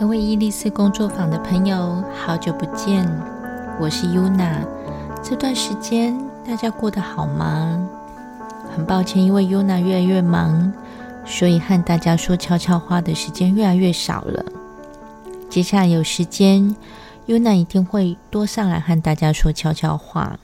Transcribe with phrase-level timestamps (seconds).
[0.00, 3.04] 各位伊丽丝工作坊的朋友，好久不见，
[3.80, 4.64] 我是 Yuna。
[5.24, 6.16] 这段时间
[6.46, 7.84] 大家过得好吗？
[8.72, 10.72] 很抱歉，因为 Yuna 越来越忙，
[11.26, 14.44] 所以和大家说悄悄话的时间越来越少了。
[15.50, 16.76] 接下来有时间
[17.26, 20.38] ，Yuna 一定会多上来和大家说悄悄话。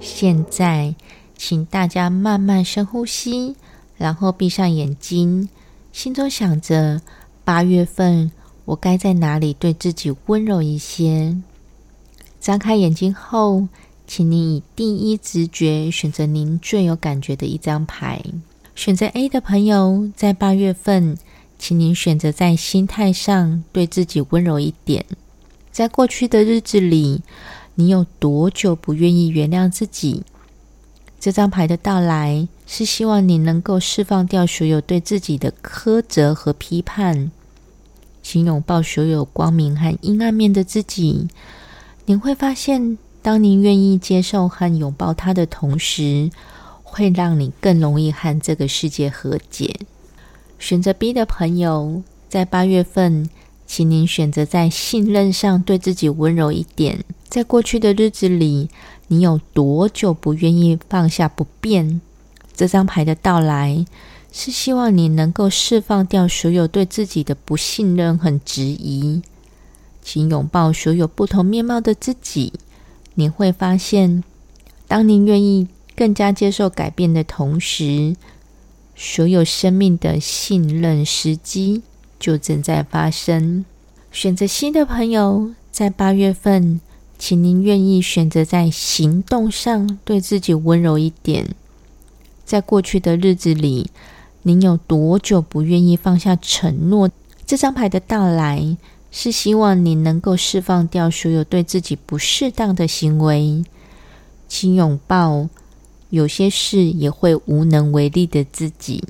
[0.00, 0.94] 现在，
[1.36, 3.56] 请大家慢慢深呼吸，
[3.96, 5.48] 然后闭上眼睛，
[5.92, 7.00] 心中想着
[7.44, 8.30] 八月份。
[8.64, 11.36] 我该在哪里对自己温柔一些？
[12.40, 13.66] 张开眼睛后，
[14.06, 18.22] 请您以第一直觉选择您最有感觉的一张牌。
[18.74, 21.16] 选择 A 的朋友，在八月份，
[21.58, 25.04] 请您选择在心态上对自己温柔一点。
[25.70, 27.22] 在过去的日子里，
[27.74, 30.22] 你有多久不愿意原谅自己？
[31.20, 37.30] 这张牌的到来，是希望你能够释放掉所有对自己的苛责和批判。
[38.32, 41.28] 请拥抱所有光明和阴暗面的自己，
[42.06, 46.30] 您会发现，当您愿意接受和拥抱它的同时，
[46.82, 49.80] 会让你更容易和这个世界和解。
[50.58, 53.28] 选择 B 的朋友，在八月份，
[53.66, 57.04] 请您选择在信任上对自己温柔一点。
[57.28, 58.70] 在过去的日子里，
[59.08, 62.00] 你有多久不愿意放下不变？
[62.56, 63.84] 这张牌的到来。
[64.34, 69.20] 是希望你能够释放掉所有对自己的不信任和质疑，
[70.02, 72.54] 请拥抱所有不同面貌的自己。
[73.14, 74.24] 你会发现，
[74.88, 78.16] 当您愿意更加接受改变的同时，
[78.96, 81.82] 所有生命的信任时机
[82.18, 83.66] 就正在发生。
[84.10, 86.80] 选择新的朋友，在八月份，
[87.18, 91.54] 请您愿意选择在行动上对自己温柔一点。
[92.46, 93.90] 在过去的日子里。
[94.44, 97.08] 您有多久不愿意放下承诺？
[97.46, 98.76] 这张牌的到来
[99.10, 103.64] 是希望你能够释放掉所有对自己不适当的行为，
[104.48, 105.48] 请拥抱
[106.10, 109.04] 有些事也会无能为力的自己。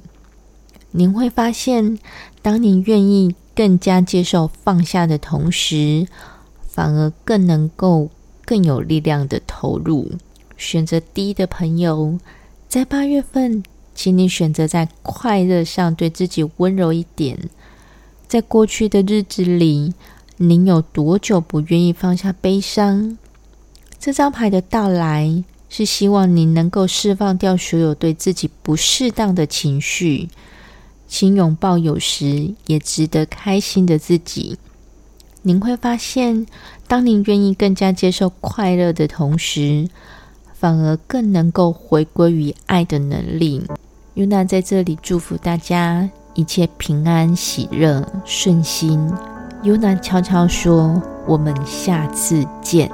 [0.90, 1.98] 您会发现，
[2.42, 6.06] 当您愿意更加接受放下的同时，
[6.68, 8.10] 反而更能够
[8.44, 10.12] 更有力量的投入。
[10.58, 12.18] 选择低的朋友，
[12.68, 13.62] 在八月份。
[14.02, 17.38] 请你选择在快乐上对自己温柔一点。
[18.26, 19.94] 在过去的日子里，
[20.38, 23.16] 您有多久不愿意放下悲伤？
[24.00, 30.28] 这张牌的到来是希望您能够释放掉所有对自己不适当的情绪。
[31.06, 34.58] 请拥抱有时也值得开心的自己。
[35.42, 36.44] 您会发现，
[36.88, 39.88] 当您愿意更加接受快乐的同时，
[40.54, 43.62] 反而更能够回归于爱的能力。
[44.22, 49.10] 尤娜在这里祝福大家一切平安、喜乐、顺心。
[49.64, 52.88] 尤娜悄悄说：“我们下次见。”